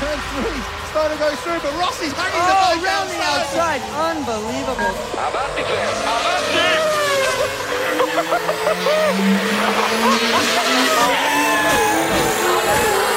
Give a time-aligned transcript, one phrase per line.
[0.00, 0.60] turn three.
[0.90, 3.82] Starting to go through, but Rossi's hanging Oh, the round the outside.
[3.94, 4.96] Unbelievable.
[12.80, 13.06] Marca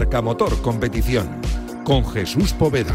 [0.00, 1.40] Motor Competición
[1.84, 2.94] con Jesús Poveda.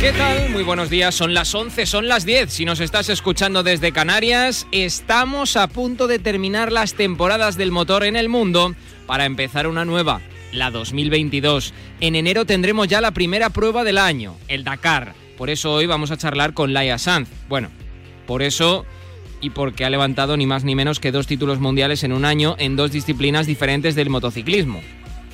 [0.00, 0.50] ¿Qué tal?
[0.50, 2.52] Muy buenos días, son las 11, son las 10.
[2.52, 8.04] Si nos estás escuchando desde Canarias, estamos a punto de terminar las temporadas del motor
[8.04, 8.74] en el mundo
[9.06, 10.20] para empezar una nueva,
[10.54, 11.74] la 2022.
[12.00, 15.14] En enero tendremos ya la primera prueba del año, el Dakar.
[15.36, 17.28] Por eso hoy vamos a charlar con Laia Sanz.
[17.48, 17.70] Bueno,
[18.26, 18.86] por eso
[19.40, 22.56] y porque ha levantado ni más ni menos que dos títulos mundiales en un año
[22.58, 24.80] en dos disciplinas diferentes del motociclismo.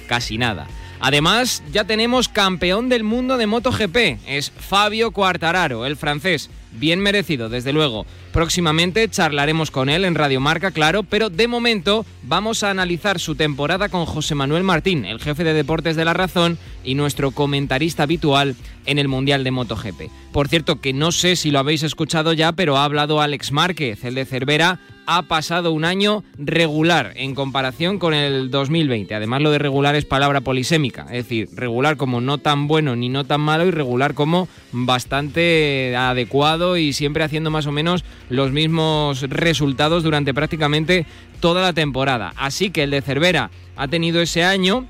[0.09, 0.67] Casi nada.
[1.01, 4.19] Además, ya tenemos campeón del mundo de MotoGP.
[4.27, 6.51] Es Fabio Quartararo, el francés.
[6.73, 8.07] Bien merecido, desde luego.
[8.33, 13.35] Próximamente charlaremos con él en Radio Marca, claro, pero de momento vamos a analizar su
[13.35, 18.05] temporada con José Manuel Martín, el jefe de deportes de La Razón y nuestro comentarista
[18.05, 18.55] habitual
[18.87, 20.11] en el Mundial de MotoGP.
[20.33, 24.05] Por cierto, que no sé si lo habéis escuchado ya, pero ha hablado Alex Márquez,
[24.05, 24.79] el de Cervera,
[25.13, 29.13] ha pasado un año regular en comparación con el 2020.
[29.13, 33.09] Además, lo de regular es palabra polisémica, es decir, regular como no tan bueno ni
[33.09, 38.53] no tan malo y regular como bastante adecuado y siempre haciendo más o menos los
[38.53, 41.07] mismos resultados durante prácticamente
[41.41, 42.33] toda la temporada.
[42.37, 44.87] Así que el de Cervera ha tenido ese año.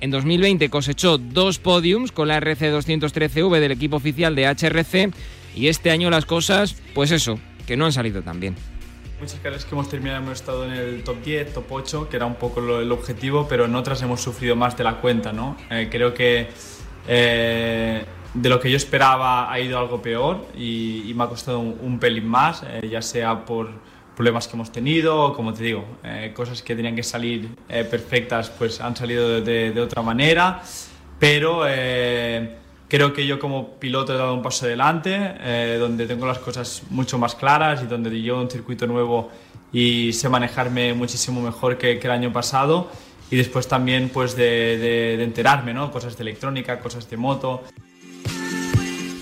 [0.00, 5.12] En 2020 cosechó dos podiums con la RC213V del equipo oficial de HRC
[5.56, 8.54] y este año las cosas, pues eso, que no han salido tan bien.
[9.24, 12.26] Muchas carreras que hemos terminado hemos estado en el top 10, top 8, que era
[12.26, 15.56] un poco lo- el objetivo, pero en otras hemos sufrido más de la cuenta, ¿no?
[15.70, 16.48] Eh, creo que
[17.08, 18.04] eh,
[18.34, 21.74] de lo que yo esperaba ha ido algo peor y, y me ha costado un,
[21.80, 23.70] un pelín más, eh, ya sea por
[24.14, 28.50] problemas que hemos tenido como te digo, eh, cosas que tenían que salir eh, perfectas
[28.50, 30.60] pues han salido de, de- de otra manera,
[31.18, 31.62] pero...
[32.88, 36.82] Creo que yo como piloto he dado un paso adelante, eh, donde tengo las cosas
[36.90, 39.30] mucho más claras y donde llevo un circuito nuevo
[39.72, 42.88] y sé manejarme muchísimo mejor que, que el año pasado.
[43.30, 45.90] Y después también pues de, de- de enterarme, ¿no?
[45.90, 47.64] Cosas de electrónica, cosas de moto.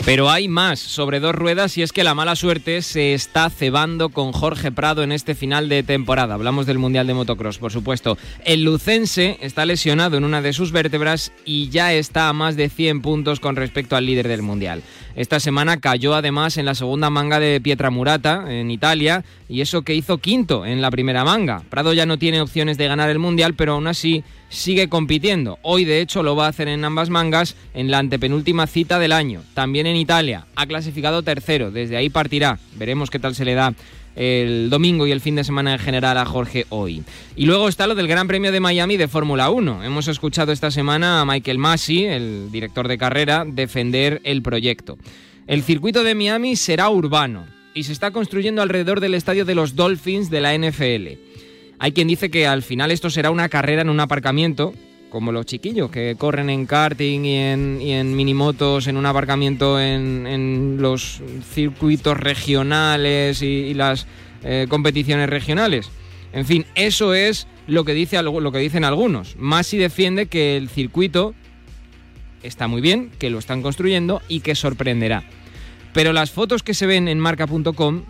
[0.04, 4.08] Pero hay más sobre dos ruedas y es que la mala suerte se está cebando
[4.08, 6.34] con Jorge Prado en este final de temporada.
[6.34, 8.18] Hablamos del Mundial de Motocross, por supuesto.
[8.44, 12.68] El lucense está lesionado en una de sus vértebras y ya está a más de
[12.68, 14.82] 100 puntos con respecto al líder del Mundial.
[15.14, 19.94] Esta semana cayó además en la segunda manga de Pietraburata, en Italia, y eso que
[19.94, 21.62] hizo quinto en la primera manga.
[21.70, 25.58] Prado ya no tiene opciones de ganar el Mundial, pero aún así sigue compitiendo.
[25.62, 29.12] Hoy, de hecho, lo va a hacer en ambas mangas en la antepenúltima cita del
[29.12, 29.42] año.
[29.54, 30.46] También en Italia.
[30.54, 31.70] Ha clasificado tercero.
[31.70, 32.58] Desde ahí partirá.
[32.76, 33.74] Veremos qué tal se le da
[34.14, 37.02] el domingo y el fin de semana en general a Jorge hoy.
[37.34, 39.84] Y luego está lo del Gran Premio de Miami de Fórmula 1.
[39.84, 44.98] Hemos escuchado esta semana a Michael Masi, el director de carrera, defender el proyecto.
[45.46, 49.76] El circuito de Miami será urbano y se está construyendo alrededor del estadio de los
[49.76, 51.32] Dolphins de la NFL.
[51.82, 54.72] Hay quien dice que al final esto será una carrera en un aparcamiento,
[55.10, 59.80] como los chiquillos que corren en karting y en, y en minimotos en un aparcamiento
[59.80, 61.20] en, los
[61.52, 64.06] circuitos regionales y, las
[64.44, 65.90] eh, competiciones regionales.
[66.32, 69.34] En fin, eso es lo que, dice, lo que dicen algunos.
[69.36, 71.34] Masi defiende que el circuito
[72.44, 75.24] está muy bien, que lo están construyendo y que sorprenderá.
[75.92, 78.04] Pero las fotos que se ven en marca.com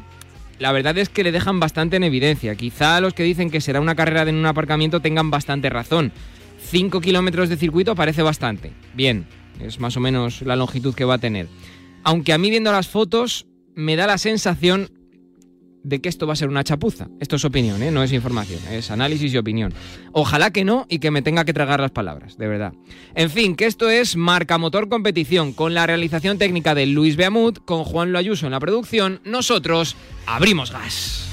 [0.62, 2.54] la verdad es que le dejan bastante en evidencia.
[2.54, 6.12] Quizá los que dicen que será una carrera en un aparcamiento tengan bastante razón.
[6.70, 8.70] 5 kilómetros de circuito parece bastante.
[8.94, 9.26] Bien,
[9.60, 11.48] es más o menos la longitud que va a tener.
[12.04, 14.88] Aunque a mí viendo las fotos me da la sensación
[15.84, 17.08] de que esto va a ser una chapuza.
[17.20, 17.90] Esto es opinión, ¿eh?
[17.90, 19.72] no es información, es análisis y opinión.
[20.12, 22.72] Ojalá que no y que me tenga que tragar las palabras, de verdad.
[23.14, 27.64] En fin, que esto es Marca Motor Competición, con la realización técnica de Luis Beamut,
[27.64, 29.20] con Juan Loayuso en la producción.
[29.24, 29.96] Nosotros
[30.26, 31.28] abrimos gas.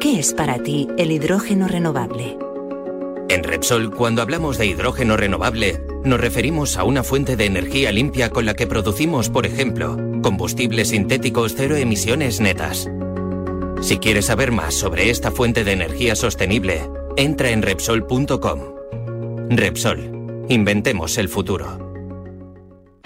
[0.00, 2.36] ¿Qué es para ti el hidrógeno renovable?
[3.32, 8.28] En Repsol, cuando hablamos de hidrógeno renovable, nos referimos a una fuente de energía limpia
[8.28, 12.90] con la que producimos, por ejemplo, combustibles sintéticos cero emisiones netas.
[13.80, 16.82] Si quieres saber más sobre esta fuente de energía sostenible,
[17.16, 18.60] entra en Repsol.com.
[19.48, 21.81] Repsol, inventemos el futuro.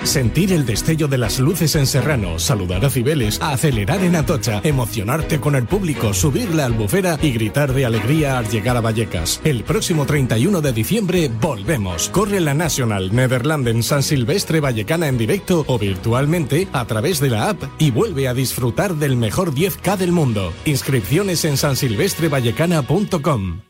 [0.07, 5.41] Sentir el destello de las luces en Serrano, saludar a Cibeles, acelerar en Atocha, emocionarte
[5.41, 9.41] con el público, subir la albufera y gritar de alegría al llegar a Vallecas.
[9.43, 12.09] El próximo 31 de diciembre volvemos.
[12.11, 17.51] Corre la National Netherlanden San Silvestre Vallecana en directo o virtualmente a través de la
[17.51, 20.53] app y vuelve a disfrutar del mejor 10K del mundo.
[20.65, 23.66] Inscripciones en sansilvestrevallecana.com.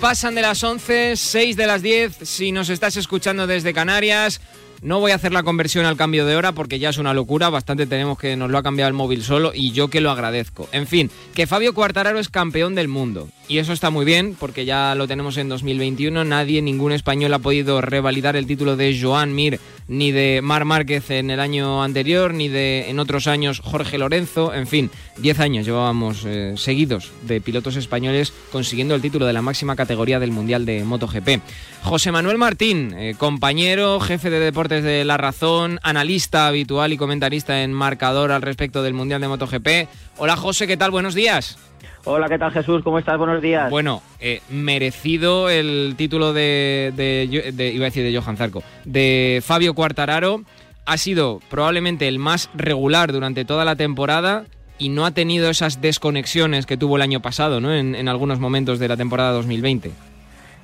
[0.00, 2.18] pasan de las 11, seis de las 10.
[2.22, 4.40] Si nos estás escuchando desde Canarias,
[4.82, 7.50] no voy a hacer la conversión al cambio de hora porque ya es una locura.
[7.50, 10.68] Bastante tenemos que nos lo ha cambiado el móvil solo y yo que lo agradezco.
[10.72, 13.28] En fin, que Fabio Cuartararo es campeón del mundo.
[13.46, 16.24] Y eso está muy bien porque ya lo tenemos en 2021.
[16.24, 21.10] Nadie, ningún español ha podido revalidar el título de Joan Mir ni de Mar Márquez
[21.10, 24.54] en el año anterior, ni de en otros años Jorge Lorenzo.
[24.54, 24.88] En fin,
[25.18, 30.20] 10 años llevábamos eh, seguidos de pilotos españoles consiguiendo el título de la máxima categoría
[30.20, 31.42] del Mundial de MotoGP.
[31.82, 37.62] José Manuel Martín, eh, compañero, jefe de deportes de La Razón, analista habitual y comentarista
[37.64, 39.88] en marcador al respecto del Mundial de MotoGP.
[40.18, 40.92] Hola José, ¿qué tal?
[40.92, 41.58] Buenos días.
[42.04, 42.82] Hola, ¿qué tal Jesús?
[42.82, 43.18] ¿Cómo estás?
[43.18, 43.70] Buenos días.
[43.70, 49.74] Bueno, eh, merecido el título de, de, iba a decir de Johan Zarco, de Fabio
[49.74, 50.42] Cuartararo.
[50.86, 54.46] Ha sido probablemente el más regular durante toda la temporada
[54.78, 57.74] y no ha tenido esas desconexiones que tuvo el año pasado, ¿no?
[57.74, 59.92] En, en algunos momentos de la temporada 2020.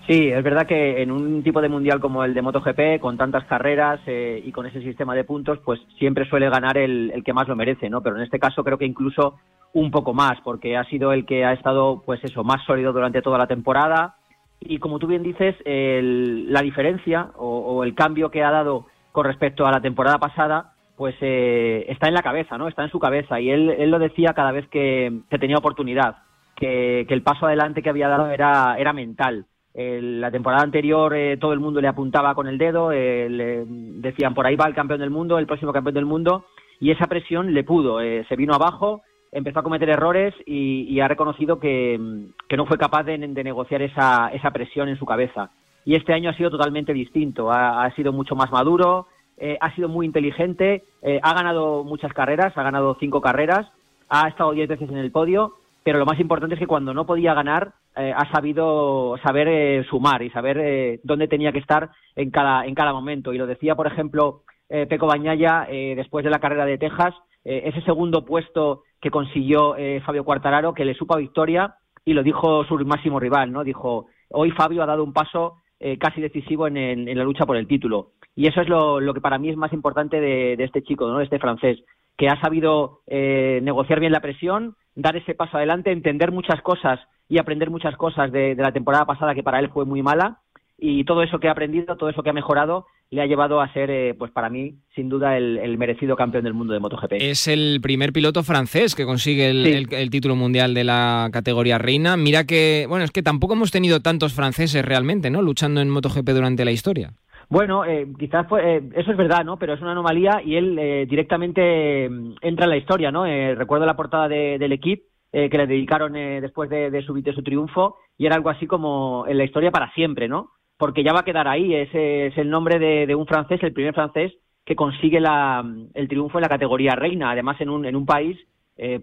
[0.07, 3.45] Sí, es verdad que en un tipo de mundial como el de MotoGP, con tantas
[3.47, 7.49] carreras eh, y con ese sistema de puntos, pues siempre suele ganar el, que más
[7.49, 8.03] lo merece, ¿no?
[8.03, 9.35] Pero en este caso creo que incluso
[9.73, 13.21] un poco más, porque ha sido el que ha estado, pues eso, más sólido durante
[13.21, 14.15] toda la temporada.
[14.61, 18.87] Y como tú bien dices, el, la diferencia o, o, el cambio que ha dado
[19.11, 22.69] con respecto a la temporada pasada, pues eh, está en la cabeza, ¿no?
[22.69, 23.41] Está en su cabeza.
[23.41, 26.19] Y él, él lo decía cada vez que, que tenía oportunidad,
[26.55, 29.47] que, que, el paso adelante que había dado era, era mental.
[29.79, 34.33] La temporada anterior eh, todo el mundo le apuntaba con el dedo, eh, le decían
[34.33, 36.47] por ahí va el campeón del mundo, el próximo campeón del mundo,
[36.81, 39.03] y esa presión le pudo, eh, se vino abajo,
[39.33, 42.01] empezó a cometer errores y, y ha reconocido que,
[42.49, 45.51] que, no fue capaz de, de, negociar esa, esa presión en su cabeza.
[45.85, 49.75] Y este año ha sido totalmente distinto, ha, ha sido mucho más maduro, eh, ha
[49.75, 53.67] sido muy inteligente, eh, ha ganado muchas carreras, ha ganado cinco carreras,
[54.09, 55.53] ha estado diez veces en el podio,
[55.85, 59.85] pero lo más importante es que cuando no podía ganar eh, ha sabido saber eh,
[59.89, 63.33] sumar y saber eh, dónde tenía que estar en cada, en cada momento.
[63.33, 67.15] Y lo decía, por ejemplo, Peco Bañaya después de la carrera de Texas,
[67.45, 72.65] ese segundo puesto que consiguió Fabio Cuartararo, que le supo a victoria, y lo dijo
[72.65, 73.63] su máximo rival, ¿no?
[73.63, 75.59] Dijo, hoy Fabio ha dado un paso
[76.01, 78.11] casi decisivo en, en, en, la lucha por el título.
[78.35, 81.07] Y eso es lo, lo que para mí es más importante de, de, este chico,
[81.07, 81.19] ¿no?
[81.19, 81.79] De este francés,
[82.17, 86.99] que ha sabido negociar bien la presión, dar ese paso adelante, entender muchas cosas
[87.29, 90.39] y aprender muchas cosas de, de, la temporada pasada que para él fue muy mala
[90.79, 93.73] y todo eso que ha aprendido, todo eso que ha mejorado le ha llevado a
[93.73, 97.13] ser, eh, pues para mí, sin duda, el, el, merecido campeón del mundo de MotoGP.
[97.21, 99.73] Es el primer piloto francés que consigue el, sí.
[99.73, 102.17] el, el, título mundial de la categoría reina.
[102.17, 105.41] Mira que, bueno, es que tampoco hemos tenido tantos franceses realmente, ¿no?
[105.41, 107.13] Luchando en MotoGP durante la historia.
[107.49, 109.57] Bueno, eh, quizás fue, eh, eso es verdad, ¿no?
[109.57, 113.25] Pero es una anomalía y él eh, directamente mm, entra en la historia, ¿no?
[113.25, 117.03] Eh, recuerdo la portada de, del equipo eh, que le dedicaron eh, después de, de,
[117.03, 120.51] su, triunfo y era algo así como en la historia para siempre, ¿no?
[120.77, 123.95] Porque ya va a quedar ahí, ese es el nombre de, un francés, el primer
[123.95, 124.33] francés
[124.65, 128.37] que consigue la, el triunfo en la categoría reina, además en un, en un país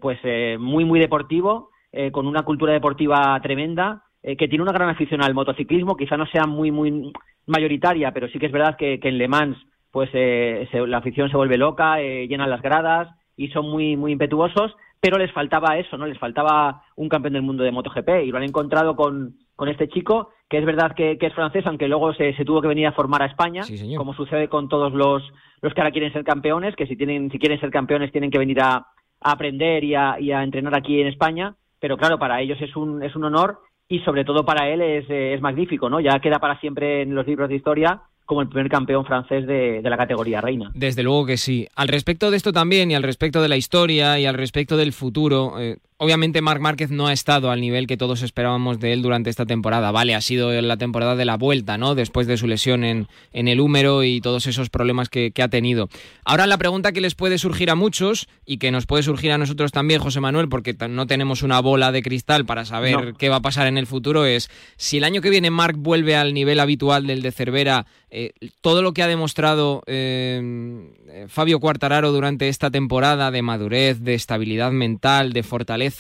[0.02, 0.20] pues
[0.60, 1.72] muy muy deportivo,
[2.12, 6.26] con una cultura deportiva tremenda, eh, que tiene una gran afición al motociclismo, quizá no
[6.28, 7.12] sea muy muy
[7.46, 9.58] mayoritaria, pero sí que es verdad que, que en Le Mans
[9.92, 13.96] pues eh, se, la afición se vuelve loca, eh, llenan las gradas y son muy
[13.98, 16.08] muy impetuosos, pero les faltaba eso, ¿no?
[16.08, 19.90] Les faltaba un campeón del mundo de MotoGP y lo han encontrado con, con este
[19.90, 22.88] chico, que es verdad que, que es francés, aunque luego se, se, tuvo que venir
[22.88, 25.22] a formar a España, sí, como sucede con todos los,
[25.62, 28.40] los que ahora quieren ser campeones, que si tienen si quieren ser campeones tienen que
[28.40, 32.42] venir a, a aprender y a, y a, entrenar aquí en España, pero claro, para
[32.42, 36.00] ellos es un, es un honor y sobre todo para él es, es magnífico, ¿no?
[36.00, 39.82] Ya queda para siempre en los libros de historia como el primer campeón francés de,
[39.82, 40.72] de, la categoría reina.
[40.74, 41.68] Desde luego que sí.
[41.76, 44.94] Al respecto de esto también y al respecto de la historia y al respecto del
[44.94, 49.02] futuro, eh, Obviamente Marc Márquez no ha estado al nivel que todos esperábamos de él
[49.02, 49.90] durante esta temporada.
[49.90, 51.96] Vale, ha sido la temporada de la vuelta, ¿no?
[51.96, 55.88] Después de su lesión en, en el húmero y todos esos problemas que, ha tenido.
[56.26, 59.38] Ahora la pregunta que les puede surgir a muchos y que nos puede surgir a
[59.38, 63.38] nosotros también, José Manuel, porque no tenemos una bola de cristal para saber qué va
[63.38, 66.60] a pasar en el futuro, es si el año que viene Marc vuelve al nivel
[66.60, 72.70] habitual del de Cervera, eh, todo lo que ha demostrado eh, Fabio Cuartararo durante esta
[72.70, 75.93] temporada de madurez, de estabilidad mental, de fortaleza,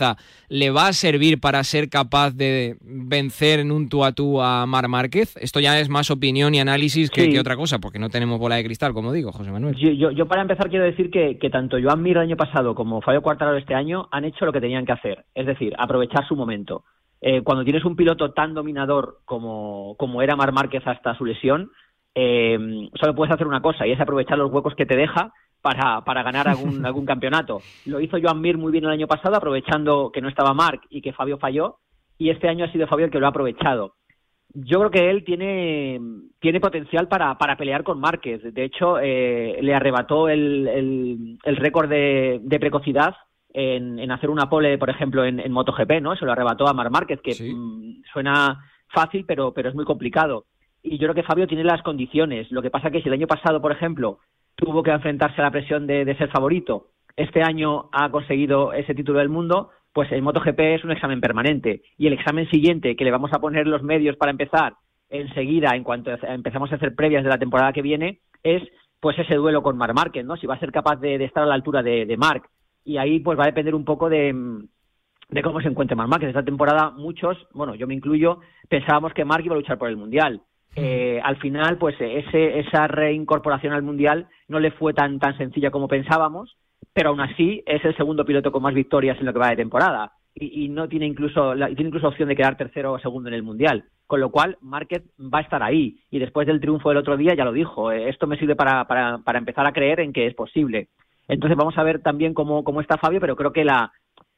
[0.50, 4.66] le va a servir para ser capaz de vencer en un tú a tú a
[4.66, 5.36] Mar Márquez?
[5.38, 8.64] Esto ya es más opinión y análisis que, otra cosa, porque no tenemos bola de
[8.64, 9.76] cristal, como digo, José Manuel.
[9.76, 13.58] Yo, para empezar quiero decir que, tanto Joan Mir el año pasado como Fabio Quartararo
[13.58, 16.84] este año han hecho lo que tenían que hacer, es decir, aprovechar su momento.
[17.22, 21.72] Eh, cuando tienes un piloto tan dominador como, como era Mar Márquez hasta su lesión,
[22.16, 22.58] eh,
[23.00, 25.32] solo puedes hacer una cosa y es aprovechar los huecos que te deja
[25.64, 27.62] para, para ganar algún, algún campeonato.
[27.86, 31.02] Lo hizo Joan Mir muy bien el año pasado, aprovechando que no estaba Marc y
[31.02, 31.78] que Fabio falló,
[32.20, 33.96] y este año ha sido Fabio el que lo ha aprovechado.
[34.54, 36.00] Yo creo que él tiene,
[36.40, 38.44] tiene potencial para, para pelear con Márquez.
[38.54, 43.16] De hecho, eh, le arrebató el, el, récord de, de precocidad
[43.52, 46.16] en, en, hacer una pole, por ejemplo, en, en MotoGP, ¿no?
[46.16, 50.46] Se lo arrebató a Mar Márquez, que mm, suena fácil, pero, pero es muy complicado.
[50.84, 52.52] Y yo creo que Fabio tiene las condiciones.
[52.52, 54.20] Lo que pasa que si el año pasado, por ejemplo,
[54.56, 56.88] tuvo que enfrentarse a la presión de, ser favorito.
[57.16, 61.84] Este año ha conseguido ese título del mundo, pues el MotoGP es un examen permanente.
[61.98, 64.74] Y el examen siguiente, que le vamos a poner los medios para empezar
[65.10, 68.64] enseguida, en cuanto empezamos a hacer previas de la temporada que viene, es
[69.00, 70.38] pues ese duelo con Marc Márquez, ¿no?
[70.38, 72.18] Si va a ser capaz de, estar a la altura de, de.
[72.86, 74.34] Y ahí pues va a depender un poco de,
[75.44, 76.30] cómo se encuentre Marc Márquez.
[76.30, 79.98] Esta temporada muchos, bueno, yo me incluyo, pensábamos que Marc iba a luchar por el
[79.98, 80.42] Mundial.
[80.76, 85.72] Eh, al final, pues ese, esa reincorporación al Mundial no le fue tan, tan sencilla
[85.72, 86.58] como pensábamos,
[86.94, 89.56] pero aún así es el segundo piloto con más victorias en lo que va de
[89.56, 93.44] temporada y, no tiene incluso, tiene incluso opción de quedar tercero o segundo en el
[93.44, 93.86] Mundial.
[94.08, 96.00] Con lo cual, Márquez va a estar ahí.
[96.10, 98.86] Y después del triunfo del otro día, ya lo dijo, eh, esto me sirve para,
[98.86, 100.90] para, para empezar a creer en que es posible.
[101.28, 103.92] Entonces vamos a ver también cómo, cómo está Fabio, pero creo que la,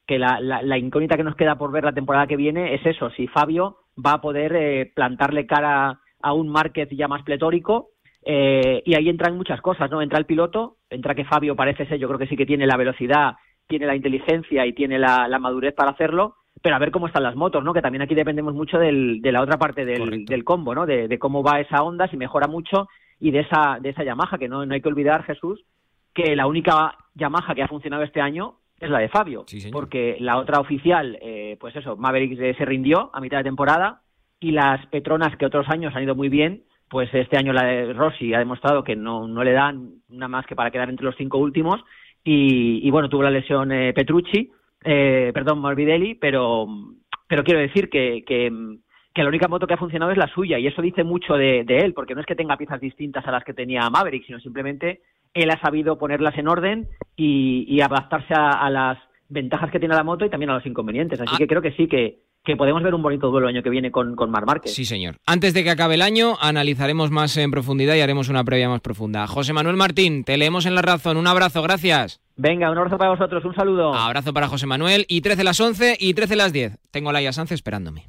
[0.06, 3.10] que la, la, incógnita que nos queda por ver la temporada que viene es eso,
[3.10, 7.90] si Fabio va a poder eh, plantarle cara a un Márquez ya más pletórico.
[8.24, 10.02] Eh, y ahí entran muchas cosas, ¿no?
[10.02, 12.76] Entra el piloto, entra que Fabio parece ser, yo creo que sí que tiene la
[12.76, 13.36] velocidad,
[13.68, 17.36] tiene la inteligencia y tiene la, madurez para hacerlo, pero a ver cómo están las
[17.36, 17.72] motos, ¿no?
[17.72, 20.86] Que también aquí dependemos mucho del, de la otra parte del, del combo, ¿no?
[20.86, 22.88] De, cómo va esa onda, si mejora mucho,
[23.20, 25.64] y de esa, de esa Yamaha, que no, no hay que olvidar, Jesús,
[26.12, 30.36] que la única Yamaha que ha funcionado este año es la de Fabio, porque la
[30.36, 34.02] otra oficial, eh, pues eso, Maverick se rindió a mitad de temporada,
[34.40, 37.92] y las Petronas que otros años han ido muy bien, pues este año la de
[37.92, 41.16] Rossi ha demostrado que no, no le dan nada más que para quedar entre los
[41.16, 41.82] cinco últimos
[42.28, 44.50] y, bueno, tuvo la lesión eh, Petrucci,
[44.84, 46.66] eh, perdón, Morbidelli, pero,
[47.28, 48.50] pero quiero decir que, que,
[49.22, 51.94] la única moto que ha funcionado es la suya y eso dice mucho de, él,
[51.94, 55.02] porque no es que tenga piezas distintas a las que tenía Maverick, sino simplemente
[55.34, 60.24] él ha sabido ponerlas en orden y, adaptarse a, las ventajas que tiene la moto
[60.24, 61.20] y también a los inconvenientes.
[61.20, 61.38] Así ah.
[61.38, 63.90] que creo que sí, que, que podemos ver un bonito duelo el año que viene
[63.90, 64.72] con, con Mar Márquez.
[64.72, 65.16] Sí, señor.
[65.26, 68.80] Antes de que acabe el año, analizaremos más en profundidad y haremos una previa más
[68.80, 69.26] profunda.
[69.26, 71.16] José Manuel Martín, te leemos en la razón.
[71.16, 72.20] Un abrazo, gracias.
[72.36, 73.92] Venga, un abrazo para vosotros, un saludo.
[73.94, 76.78] Abrazo para José Manuel y 13 las 11 y 13 las 10.
[76.92, 78.06] Tengo a Laia Sanz esperándome.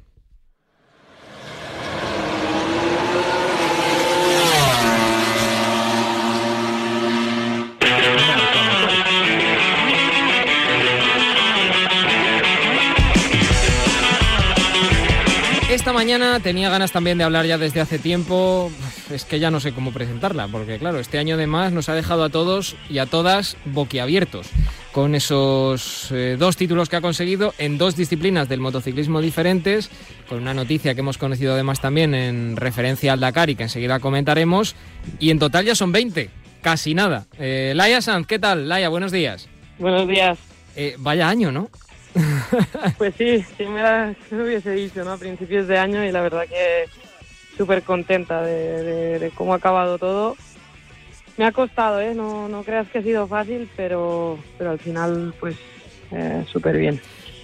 [15.78, 18.68] Esta mañana tenía ganas también de hablar ya desde hace tiempo,
[19.12, 22.24] es que ya no sé cómo presentarla, porque claro, este año además nos ha dejado
[22.24, 24.48] a todos y a todas boquiabiertos
[24.90, 29.88] con esos eh, dos títulos que ha conseguido en dos disciplinas del motociclismo diferentes,
[30.28, 34.00] con una noticia que hemos conocido además también en referencia al Dakar y que enseguida
[34.00, 34.74] comentaremos,
[35.20, 36.28] y en total ya son 20,
[36.60, 37.26] casi nada.
[37.38, 38.68] Eh, Laia Sanz, ¿qué tal?
[38.68, 39.48] Laia, buenos días.
[39.78, 40.40] Buenos días.
[40.74, 41.70] Eh, vaya año, ¿no?
[42.98, 45.12] Pues sí, sí me, lo hubiese dicho, ¿no?
[45.12, 46.84] A principios de año y la verdad que
[47.56, 50.36] súper contenta de, cómo ha acabado todo.
[51.36, 52.14] Me ha costado, ¿eh?
[52.14, 55.56] No, no creas que ha sido fácil, pero, pero al final, pues,
[56.10, 57.00] eh, súper bien.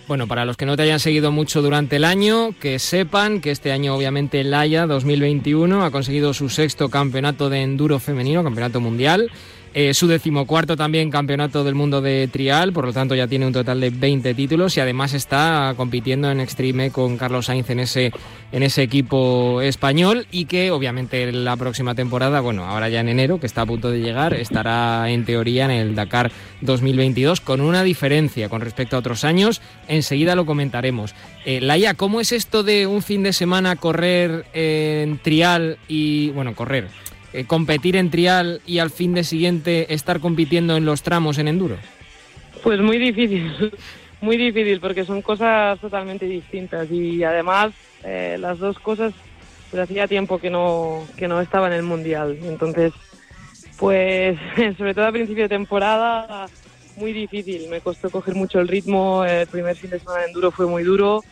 [0.06, 3.50] Bueno, para los que no te hayan seguido mucho durante el año, que sepan que
[3.50, 9.30] este año obviamente Laia 2021 ha conseguido su sexto campeonato de enduro femenino, campeonato mundial,
[9.76, 13.52] Eh, su decimocuarto también campeonato del mundo de trial, por lo tanto ya tiene un
[13.52, 18.12] total de 20 títulos y además está compitiendo en Extreme con Carlos Sainz en ese,
[18.52, 23.40] en ese equipo español y que obviamente la próxima temporada, bueno, ahora ya en enero,
[23.40, 27.82] que está a punto de llegar, estará en teoría en el Dakar 2022 con una
[27.82, 29.60] diferencia con respecto a otros años.
[29.88, 31.16] Enseguida lo comentaremos.
[31.44, 36.54] Eh, Laia, ¿cómo es esto de un fin de semana correr en trial y, bueno,
[36.54, 36.86] correr?
[37.34, 41.48] Eh, competir en trial y al fin de siguiente estar compitiendo en los tramos en
[41.48, 41.76] enduro?
[42.62, 43.52] Pues muy difícil,
[44.20, 47.72] muy difícil porque son cosas totalmente distintas y además
[48.04, 49.12] eh, las dos cosas
[49.68, 52.38] pues hacía tiempo que no, que no estaba en el mundial.
[52.44, 52.92] Entonces,
[53.78, 54.38] pues
[54.78, 56.46] sobre todo a principio de temporada
[56.94, 60.52] muy difícil, me costó coger mucho el ritmo, el primer fin de semana de enduro
[60.52, 61.24] fue muy duro.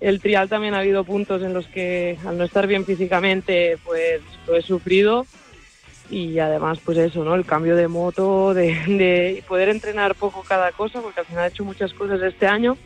[0.00, 4.20] El trial también ha habido puntos en los que al no estar bien físicamente pues
[4.46, 5.26] lo he sufrido
[6.10, 7.34] y además pues eso, ¿no?
[7.34, 11.64] El cambio de moto, de, poder entrenar poco cada cosa, porque al final he hecho
[11.64, 12.76] muchas cosas este año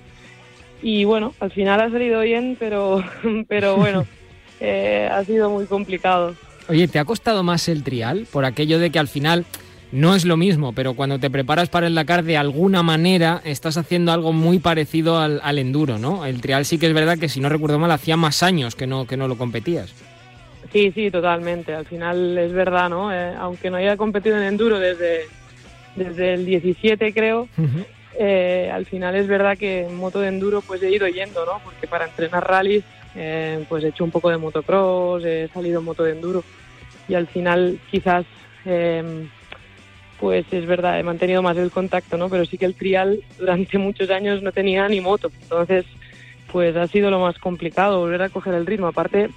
[0.82, 3.02] y bueno, al final ha salido bien, pero,
[3.48, 4.06] pero bueno,
[4.60, 6.34] eh, ha sido muy complicado.
[6.68, 9.46] Oye, ¿te ha costado más el trial por aquello de que al final
[9.92, 13.76] no es lo mismo, pero cuando te preparas para el Dakar de alguna manera estás
[13.76, 16.26] haciendo algo muy parecido al, al enduro, ¿no?
[16.26, 18.86] El trial sí que es verdad que si no recuerdo mal hacía más años que
[18.86, 19.94] no, que no lo competías.
[20.72, 21.74] Sí, sí, totalmente.
[21.74, 23.12] Al final es verdad, ¿no?
[23.12, 25.22] Eh, aunque no haya competido en enduro desde,
[25.96, 27.48] desde el 17, creo,
[28.18, 31.60] eh, al final es verdad que en moto de enduro pues he ido yendo, ¿no?
[31.64, 35.86] Porque para entrenar rallies eh, pues he hecho un poco de motocross, he salido en
[35.86, 36.44] moto de enduro
[37.08, 38.26] y al final quizás
[40.20, 42.28] pues es verdad, he mantenido más el contacto, ¿no?
[42.28, 45.84] Pero sí que el trial durante muchos años no tenía ni moto, entonces
[46.50, 48.86] pues ha sido lo más complicado volver a coger el ritmo.
[48.86, 49.28] Aparte,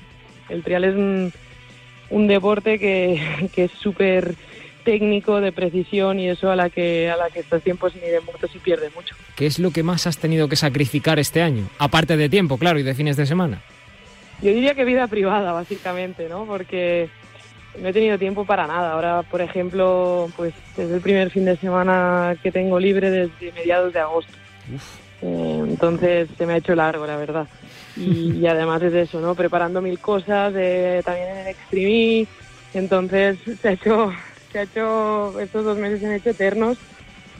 [0.49, 4.35] el trial es un, deporte que, es súper
[4.83, 8.19] técnico, de precisión y eso a la que a la que estos tiempos ni de
[8.21, 9.15] moto se pierde mucho.
[9.35, 11.69] ¿Qué es lo que más has tenido que sacrificar este año?
[11.77, 13.61] Aparte de tiempo, claro, y de fines de semana.
[14.41, 16.45] Yo diría que vida privada, básicamente, ¿no?
[16.45, 17.09] Porque
[17.79, 18.93] no he tenido tiempo para nada.
[18.93, 23.93] Ahora, por ejemplo, pues es el primer fin de semana que tengo libre desde mediados
[23.93, 24.33] de agosto.
[25.21, 27.47] Eh, entonces se me ha hecho largo, la verdad.
[27.95, 29.35] Y, además es eso, ¿no?
[29.35, 30.53] Preparando mil cosas,
[31.03, 32.27] también en el Extreme.
[32.73, 34.11] Entonces se ha hecho,
[34.51, 36.77] se ha hecho, estos dos meses se han hecho eternos.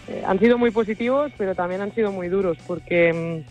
[0.08, 3.44] Eh, han sido muy positivos, pero también han sido muy duros porque,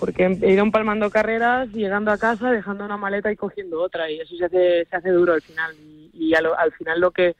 [0.00, 4.10] porque he ido empalmando carreras, llegando a casa, dejando una maleta y cogiendo otra.
[4.10, 5.74] Y eso se hace, se hace duro al final.
[6.12, 7.36] Y, al, final lo que,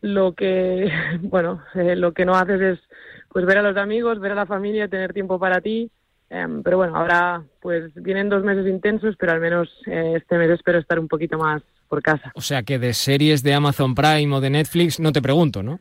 [0.00, 2.78] lo que, bueno, eh, lo que no haces es
[3.28, 5.90] pues ver a los amigos, ver a la familia, tener tiempo para ti
[6.30, 10.50] Em, pero bueno, ahora pues vienen dos meses intensos, pero al menos eh, este mes
[10.50, 12.32] espero estar un poquito más por casa.
[12.34, 15.78] O sea que de series de Amazon Prime o de Netflix no te pregunto, ¿no?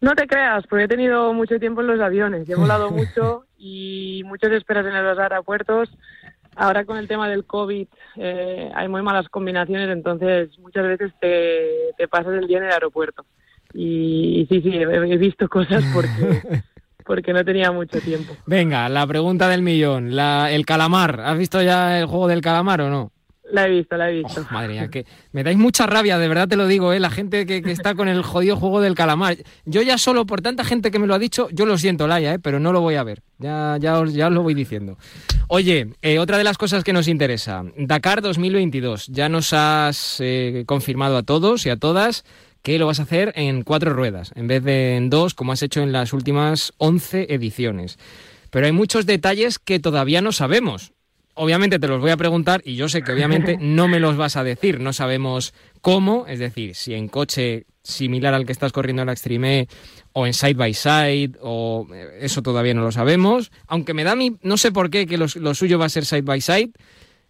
[0.00, 4.22] No te creas, porque he tenido mucho tiempo en los aviones, he volado mucho y
[4.24, 5.88] muchas esperas en los aeropuertos.
[6.56, 7.86] Ahora con el tema del COVID
[8.16, 12.72] eh, hay muy malas combinaciones, entonces muchas veces te, te pasas el día en el
[12.72, 13.24] aeropuerto.
[13.72, 16.62] Y, sí, sí, he visto cosas porque
[17.10, 18.34] porque no tenía mucho tiempo.
[18.46, 21.20] Venga, la pregunta del millón, la, el calamar.
[21.20, 23.10] ¿Has visto ya el juego del calamar o no?
[23.52, 24.46] La he visto, la he visto.
[24.48, 27.00] Oh, madre mía, que me dais mucha rabia, de verdad te lo digo, ¿eh?
[27.00, 29.36] la gente que, está con el jodido juego del calamar.
[29.64, 32.34] Yo ya solo por tanta gente que me lo ha dicho, yo lo siento, Laia,
[32.34, 32.38] ¿eh?
[32.38, 33.22] pero no lo voy a ver.
[33.38, 34.98] Ya, ya, os, ya os lo voy diciendo.
[35.48, 39.08] Oye, eh, otra de las cosas que nos interesa, Dakar 2022.
[39.08, 42.24] Ya nos has eh, confirmado a todos y a todas
[42.62, 45.62] que lo vas a hacer en cuatro ruedas, en vez de en dos, como has
[45.62, 47.98] hecho en las últimas 11 ediciones.
[48.50, 50.92] Pero hay muchos detalles que todavía no sabemos.
[51.42, 54.36] Obviamente te los voy a preguntar y yo sé que obviamente no me los vas
[54.36, 54.78] a decir.
[54.78, 59.12] No sabemos cómo, es decir, si en coche similar al que estás corriendo en la
[59.12, 59.66] Extreme
[60.12, 63.50] o en side by side o eh, eso todavía no lo sabemos.
[63.66, 66.04] Aunque me da mí, no sé por qué, que lo, lo suyo va a ser
[66.04, 66.72] side by side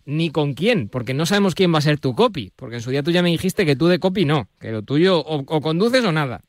[0.06, 2.90] ni con quién, porque no sabemos quién va a ser tu copy, porque en su
[2.90, 6.04] día tú ya me dijiste que tú de copy no, que lo tuyo o, conduces
[6.04, 6.40] o nada.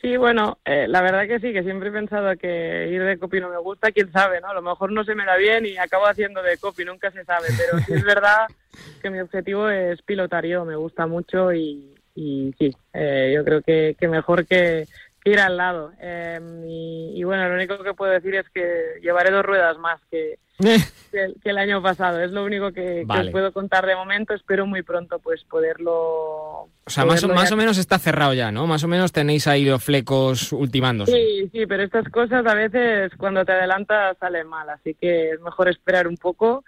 [0.00, 3.40] Sí, bueno, eh, la verdad que sí, que siempre he pensado que ir de copy
[3.40, 4.48] no me gusta, quién sabe, ¿no?
[4.48, 7.24] A lo mejor no se me da bien y acabo haciendo de copy, nunca se
[7.24, 8.46] sabe, pero sí es verdad
[9.02, 13.96] que mi objetivo es pilotar yo, me gusta mucho y, sí, eh, yo creo que,
[14.08, 14.86] mejor que,
[15.30, 15.92] ir al lado.
[16.00, 20.38] Em, y, bueno, lo único que puedo decir es que llevaré dos ruedas más que,
[21.12, 22.20] que, el año pasado.
[22.20, 24.34] Es lo único que, os puedo contar de momento.
[24.34, 25.92] Espero muy pronto pues poderlo...
[25.92, 28.66] O sea, más, o, más o menos está cerrado ya, ¿no?
[28.66, 31.12] Más o menos tenéis ahí los flecos ultimándose.
[31.12, 34.68] Sí, sí, pero estas cosas a veces cuando te adelantas salen mal.
[34.70, 36.64] Así que es mejor esperar un poco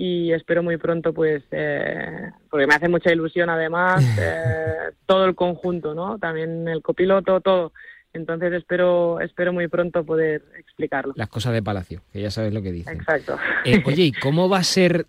[0.00, 5.34] y espero muy pronto, pues, eh, porque me hace mucha ilusión además eh, todo el
[5.34, 6.20] conjunto, ¿no?
[6.20, 7.72] También el copiloto, todo.
[8.12, 11.12] Entonces espero, espero muy pronto poder explicarlo.
[11.16, 12.90] Las cosas de Palacio, que ya sabes lo que dice.
[12.92, 13.36] Exacto.
[13.64, 15.06] Eh, oye, ¿y cómo va a ser?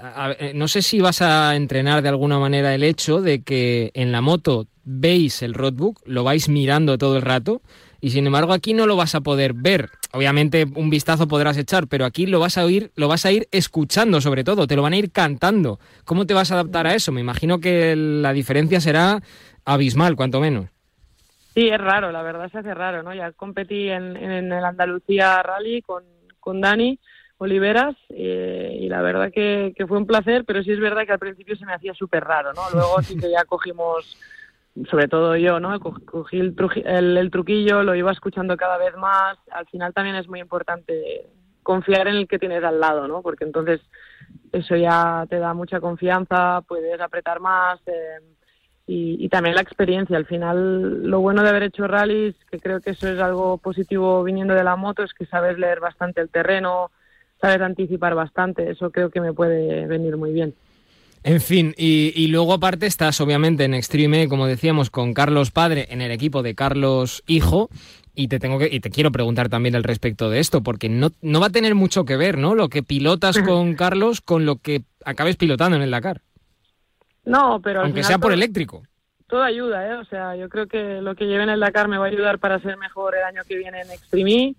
[0.00, 3.90] a- a- no sé si vas a entrenar de alguna manera el hecho de que
[3.94, 7.62] en la moto veis el roadbook, lo vais mirando todo el rato,
[8.00, 9.90] y sin embargo aquí no lo vas a poder ver.
[10.12, 13.48] Obviamente un vistazo podrás echar, pero aquí lo vas a oír, lo vas a ir
[13.50, 15.80] escuchando sobre todo, te lo van a ir cantando.
[16.04, 17.10] ¿Cómo te vas a adaptar a eso?
[17.10, 19.20] Me imagino que la diferencia será
[19.64, 20.66] abismal, cuanto menos.
[21.58, 23.12] Sí, es raro, la verdad se hace raro, ¿no?
[23.12, 26.04] Ya competí en, el Andalucía Rally con,
[26.38, 27.00] con Dani
[27.38, 31.18] Oliveras eh, y la verdad que, fue un placer, pero sí es verdad que al
[31.18, 32.70] principio se me hacía súper raro, ¿no?
[32.70, 34.16] Luego sí que ya cogimos,
[34.88, 35.80] sobre todo yo, ¿no?
[35.80, 39.36] Co- Cogí el, el, el truquillo, lo iba escuchando cada vez más.
[39.50, 41.26] Al final también es muy importante
[41.64, 43.20] confiar en el que tienes al lado, ¿no?
[43.20, 43.80] Porque entonces
[44.52, 47.80] eso ya te da mucha confianza, puedes apretar más.
[47.88, 48.20] eh,
[48.88, 50.16] y, y también la experiencia.
[50.16, 54.24] Al final, lo bueno de haber hecho rallies, que creo que eso es algo positivo
[54.24, 56.90] viniendo de la moto, es que sabes leer bastante el terreno,
[57.40, 58.70] sabes anticipar bastante.
[58.70, 60.54] Eso creo que me puede venir muy bien.
[61.24, 65.88] En fin, y, y luego aparte estás obviamente en Extreme, como decíamos, con Carlos Padre
[65.90, 67.68] en el equipo de Carlos Hijo.
[68.14, 71.10] Y te tengo que, y te quiero preguntar también al respecto de esto, porque no,
[71.20, 72.56] no va a tener mucho que ver, ¿no?
[72.56, 76.22] Lo que pilotas con Carlos con lo que acabes pilotando en el Dakar.
[77.28, 78.82] No, pero al Aunque final sea por todo- eléctrico.
[79.26, 79.94] todo ayuda, ¿eh?
[79.94, 82.38] O sea, yo creo que lo que lleve en el Dakar me va a ayudar
[82.38, 84.54] para ser mejor el año que viene en Extreme E.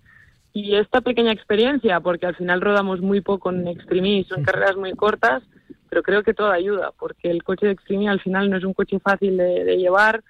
[0.52, 4.76] y esta pequeña experiencia, porque al final rodamos muy poco en Extreme E, son carreras
[4.76, 5.42] muy cortas,
[5.88, 8.64] pero creo que todo ayuda, porque el coche de Extreme E al final no es
[8.64, 10.22] un coche fácil de, de llevar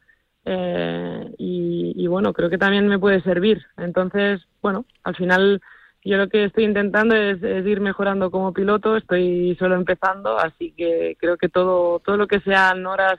[0.47, 3.63] eh, y, y bueno, creo que también me puede servir.
[3.77, 5.61] Entonces, bueno, al final
[6.05, 10.73] yo lo que estoy intentando es, es ir mejorando como piloto, estoy solo empezando, así
[10.77, 13.19] que creo que todo, todo lo que sean horas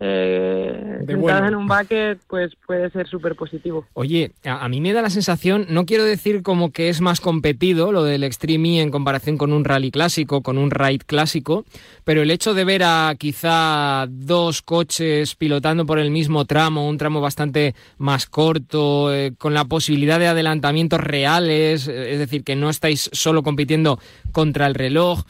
[0.00, 1.46] eh, vuelo.
[1.46, 3.86] en un bucket, pues puede ser súper positivo.
[3.92, 7.20] Oye, a, a mí me da la sensación, no quiero decir como que es más
[7.20, 11.66] competido lo del Extreme E en comparación con un rally clásico, con un ride clásico,
[12.04, 16.96] pero el hecho de ver a quizá dos coches pilotando por el mismo tramo, un
[16.96, 22.56] tramo bastante más corto, eh, con la posibilidad de adelantamientos reales, eh, es decir, que
[22.56, 23.98] no estáis solo compitiendo
[24.32, 25.24] contra el reloj.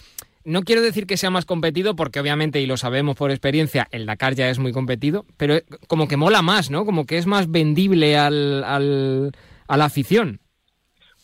[0.44, 4.07] No quiero decir que sea más competido, porque obviamente, y lo sabemos por experiencia, el
[4.07, 6.85] Dakar ya es muy competido, pero como que mola más, ¿no?
[6.87, 9.33] Como que es más vendible al, al-
[9.68, 10.40] a la afición.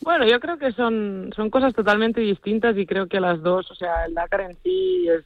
[0.01, 3.75] Bueno, yo creo que son, son cosas totalmente distintas y creo que las dos, o
[3.75, 5.25] sea, el Dakar en sí es,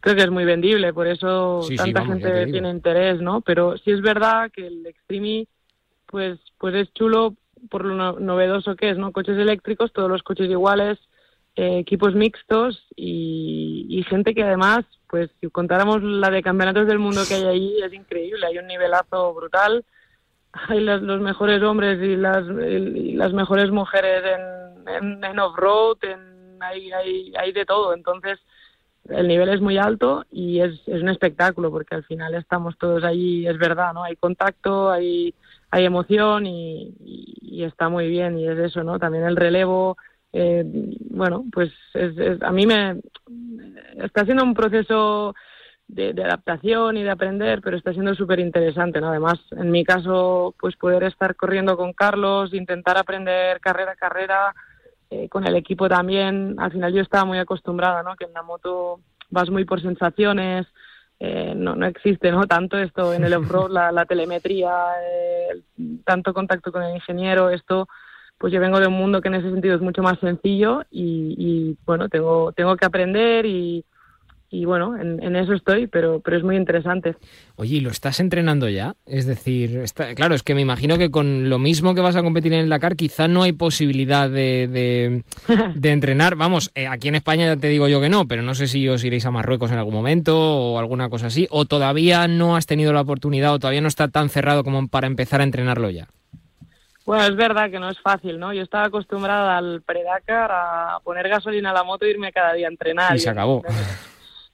[0.00, 3.42] creo que es muy vendible, por eso Sí, sí, tanta vamos, gente tiene interés, ¿no?
[3.42, 5.46] Pero sí es verdad que el Extreme,
[6.06, 7.36] pues, pues es chulo
[7.68, 9.12] por lo no- novedoso que es, ¿no?
[9.12, 10.98] Coches eléctricos, todos los coches iguales,
[11.58, 17.26] eh, equipos mixtos y, gente que además, pues si contáramos la de campeonatos del mundo
[17.26, 19.84] que hay ahí, es increíble, hay un nivelazo brutal,
[20.52, 25.98] hay las- los mejores hombres y las, las mejores mujeres en, off-road,
[26.60, 28.38] hay, hay, hay de todo, entonces
[29.08, 33.02] el nivel es muy alto y es, es un espectáculo porque al final estamos todos
[33.04, 34.04] ahí, es verdad, ¿no?
[34.04, 35.34] Hay contacto, hay,
[35.70, 36.94] hay emoción y-
[37.40, 38.98] y está muy bien y es eso, ¿no?
[38.98, 39.96] También el relevo,
[40.32, 40.64] eh,
[41.10, 43.00] bueno, pues es, es- a mí me
[44.02, 45.34] está siendo un proceso
[45.88, 49.08] de, adaptación y de aprender, pero está siendo súper interesante, ¿no?
[49.08, 54.54] Además, en mi caso, pues poder estar corriendo con Carlos, intentar aprender carrera a carrera,
[55.10, 56.56] eh, con el equipo también.
[56.58, 58.14] Al final yo estaba muy acostumbrada, ¿no?
[58.16, 60.66] Que en la moto vas muy por sensaciones,
[61.20, 62.46] eh, no, no existe, ¿no?
[62.46, 64.70] Tanto esto en el off-road, la, telemetría,
[65.02, 65.62] eh,
[66.04, 67.88] tanto contacto con el ingeniero, esto
[68.38, 71.34] pues yo vengo de un mundo que en ese sentido es mucho más sencillo y,
[71.36, 73.84] y, bueno, tengo, tengo que aprender y,
[74.50, 77.16] y bueno, en, en eso estoy, pero, pero es muy interesante.
[77.56, 78.94] Oye, ¿y lo estás entrenando ya?
[79.04, 82.22] Es decir, está, claro, es que me imagino que con lo mismo que vas a
[82.22, 85.24] competir en el Dakar, quizá no hay posibilidad de, de,
[85.74, 86.36] de entrenar.
[86.36, 88.88] Vamos, eh, aquí en España ya te digo yo que no, pero no sé si
[88.88, 92.66] os iréis a Marruecos en algún momento o alguna cosa así, o todavía no has
[92.66, 96.08] tenido la oportunidad o todavía no está tan cerrado como para empezar a entrenarlo ya.
[97.08, 98.52] Bueno, es verdad que no es fácil, ¿no?
[98.52, 102.66] Yo estaba acostumbrada al pre-Dakar a poner gasolina a la moto e irme cada día
[102.66, 103.16] a entrenar.
[103.16, 103.62] Y se acabó.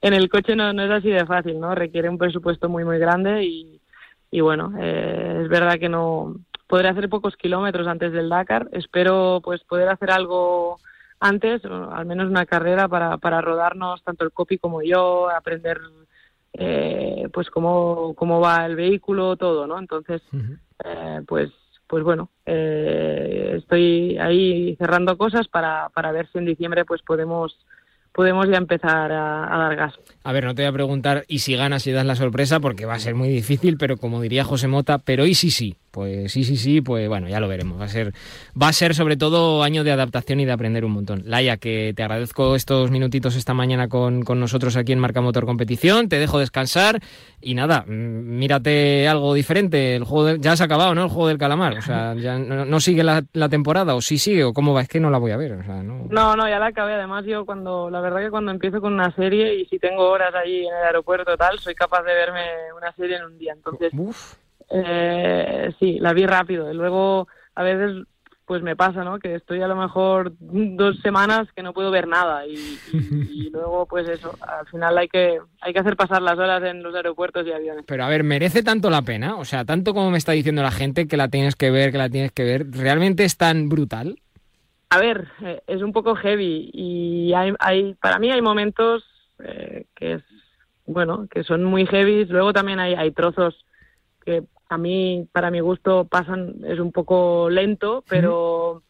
[0.00, 1.74] En el coche no, no es así de fácil, ¿no?
[1.74, 3.80] Requiere un presupuesto muy, muy grande y,
[4.30, 6.36] y bueno, eh, es verdad que no
[6.68, 8.68] podré hacer pocos kilómetros antes del Dakar.
[8.70, 10.78] Espero pues poder hacer algo
[11.18, 15.80] antes, o al menos una carrera para, para rodarnos tanto el copy como yo, aprender
[16.52, 19.76] eh, pues cómo, cómo va el vehículo, todo, ¿no?
[19.76, 20.22] Entonces,
[20.84, 21.50] eh, pues
[21.94, 27.56] pues bueno, eh, estoy ahí cerrando cosas para, para ver si en diciembre pues podemos
[28.10, 29.94] podemos ya empezar a, dar gas.
[30.24, 32.84] A ver, no te voy a preguntar y si ganas y das la sorpresa porque
[32.84, 36.32] va a ser muy difícil, pero como diría José Mota, pero y sí sí, pues
[36.32, 37.80] sí sí sí, pues bueno, ya lo veremos.
[37.80, 38.12] Va a ser
[38.60, 41.22] va a ser sobre todo año de adaptación y de aprender un montón.
[41.24, 45.46] Laia, que te agradezco estos minutitos esta mañana con, con nosotros aquí en Marca Motor
[45.46, 47.00] Competición, te dejo descansar
[47.40, 49.94] y nada, mm, mírate algo diferente.
[49.94, 51.04] El juego ya se ha acabado, ¿no?
[51.04, 54.18] El juego del calamar, o sea, ya no, no sigue la, la, temporada o sí
[54.18, 56.08] sigue o cómo va, es que no la voy a ver, o sea, no.
[56.10, 56.94] No, no, ya la acabé.
[56.94, 60.34] Además yo cuando la verdad que cuando empiezo con una serie y si tengo horas
[60.34, 62.42] allí en el aeropuerto tal, soy capaz de verme
[62.76, 63.52] una serie en un día.
[63.52, 63.92] Entonces,
[64.70, 66.70] eh, sí, la vi rápido.
[66.70, 68.06] Y luego, a veces,
[68.46, 69.18] pues me pasa, ¿no?
[69.18, 72.54] Que estoy a lo mejor dos semanas que no puedo ver nada y,
[72.92, 76.62] y, y, luego, pues eso, al final hay que hay que hacer pasar las horas
[76.64, 77.84] en los aeropuertos y aviones.
[77.86, 79.36] Pero a ver, ¿merece tanto la pena?
[79.36, 81.98] O sea, tanto como me está diciendo la gente que la tienes que ver, que
[81.98, 84.18] la tienes que ver, ¿realmente es tan brutal?
[84.90, 89.04] A ver, eh, es un poco heavy y hay, hay para mí hay momentos
[89.42, 90.22] eh, que es
[90.86, 92.24] bueno, que son muy heavy.
[92.26, 93.64] Luego también hay, hay trozos
[94.24, 98.82] que a mí, para mi gusto, pasan, es un poco lento, pero,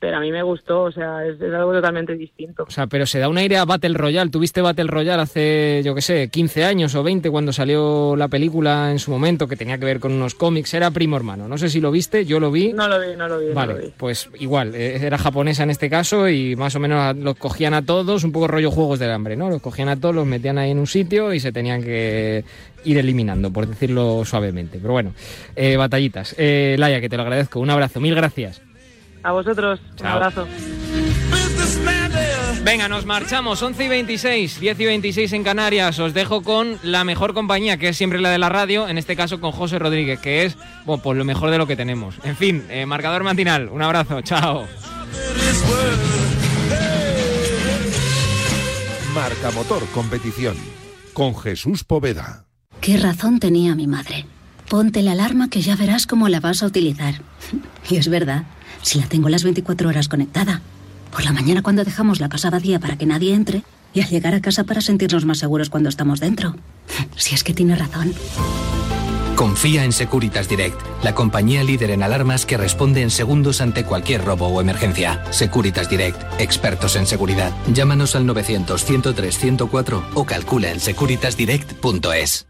[0.00, 2.64] pero a mí me gustó, o sea, es, es, algo totalmente distinto.
[2.68, 4.30] O sea, pero se da un aire a Battle Royale.
[4.30, 8.92] ¿Tuviste Battle Royale hace, yo qué sé, 15 años o 20 cuando salió la película
[8.92, 10.72] en su momento que tenía que ver con unos cómics?
[10.74, 11.48] Era primo hermano.
[11.48, 12.72] No sé si lo viste, yo lo vi.
[12.72, 13.52] No lo vi, no lo vi.
[13.52, 13.92] Vale, no lo vi.
[13.96, 18.22] pues igual, era japonesa en este caso y más o menos los cogían a todos,
[18.22, 19.50] un poco rollo juegos del hambre, ¿no?
[19.50, 22.44] Los cogían a todos, los metían ahí en un sitio y se tenían que
[22.84, 24.78] ir eliminando, por decirlo suavemente.
[24.80, 25.12] Pero bueno,
[25.56, 26.36] eh, batallitas.
[26.38, 27.58] Eh, Laia, que te lo agradezco.
[27.58, 28.62] Un abrazo, mil gracias.
[29.22, 30.06] A vosotros, Chao.
[30.06, 30.46] un abrazo.
[32.64, 35.98] Venga, nos marchamos, 11 y 26, 10 y 26 en Canarias.
[35.98, 39.16] Os dejo con la mejor compañía, que es siempre la de la radio, en este
[39.16, 42.16] caso con José Rodríguez, que es, bueno, pues lo mejor de lo que tenemos.
[42.24, 44.66] En fin, eh, marcador matinal, un abrazo, chao.
[49.14, 50.56] Marca Motor Competición,
[51.12, 52.44] con Jesús Poveda.
[52.80, 54.26] ¿Qué razón tenía mi madre?
[54.68, 57.14] Ponte la alarma que ya verás cómo la vas a utilizar.
[57.90, 58.42] Y es verdad,
[58.82, 60.60] si la tengo las 24 horas conectada.
[61.10, 63.62] Por la mañana cuando dejamos la casa vacía para que nadie entre
[63.94, 66.56] y al llegar a casa para sentirnos más seguros cuando estamos dentro.
[67.16, 68.14] Si es que tiene razón.
[69.38, 74.24] Confía en Securitas Direct, la compañía líder en alarmas que responde en segundos ante cualquier
[74.24, 75.22] robo o emergencia.
[75.30, 77.52] Securitas Direct, expertos en seguridad.
[77.72, 82.48] Llámanos al 900-103-104 o calcula en securitasdirect.es.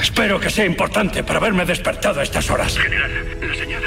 [0.00, 2.78] Espero que sea importante para haberme despertado a estas horas.
[2.78, 3.82] General, la señal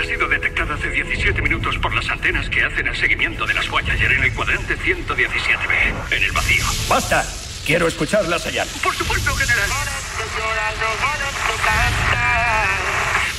[1.03, 4.75] 17 minutos por las antenas que hacen el seguimiento de las Voyager en el cuadrante
[4.79, 6.65] 117B, en el vacío.
[6.89, 7.23] ¡Basta!
[7.67, 8.67] Quiero escuchar la señal.
[8.81, 9.69] Por supuesto, general.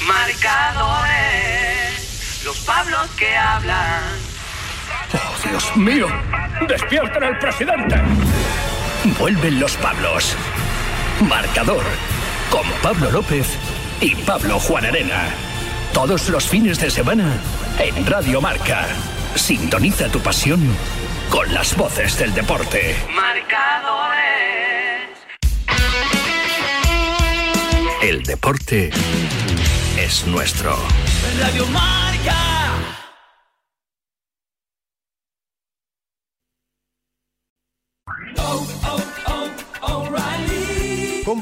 [0.06, 1.50] Marcadores,
[2.44, 4.02] los Pablos que hablan.
[5.14, 6.06] ¡Oh, Dios mío!
[6.68, 7.96] ¡Despierten al presidente!
[9.18, 10.36] Vuelven los Pablos.
[11.28, 11.82] Marcador
[12.50, 13.48] con Pablo López
[14.00, 15.47] y Pablo Juan Arena.
[15.92, 17.40] Todos los fines de semana
[17.78, 18.86] en Radio Marca.
[19.34, 20.60] Sintoniza tu pasión
[21.30, 22.96] con las voces del deporte.
[23.14, 24.18] Marcadores.
[28.02, 28.90] El deporte
[29.98, 30.78] es nuestro.
[31.40, 32.57] Radio Marca.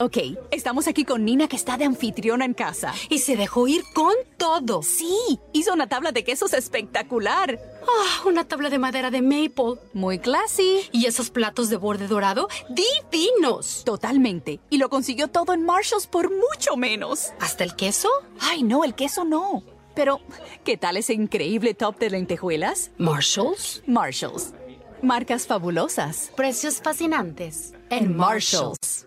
[0.00, 0.16] Ok,
[0.50, 2.92] estamos aquí con Nina que está de anfitriona en casa.
[3.10, 4.82] Y se dejó ir con todo.
[4.82, 7.60] Sí, hizo una tabla de quesos espectacular.
[7.86, 9.80] Oh, una tabla de madera de maple.
[9.92, 10.80] Muy classy.
[10.90, 13.84] Y esos platos de borde dorado, divinos.
[13.84, 14.58] Totalmente.
[14.68, 17.32] Y lo consiguió todo en Marshalls por mucho menos.
[17.38, 18.08] ¿Hasta el queso?
[18.40, 19.62] Ay, no, el queso no.
[19.94, 20.20] Pero,
[20.64, 22.90] ¿qué tal ese increíble top de lentejuelas?
[22.98, 23.84] ¿Marshalls?
[23.86, 24.54] Marshalls.
[25.02, 26.32] Marcas fabulosas.
[26.34, 27.74] Precios fascinantes.
[27.90, 29.06] En Marshalls.